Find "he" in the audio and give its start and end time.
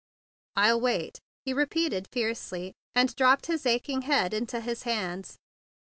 1.45-1.53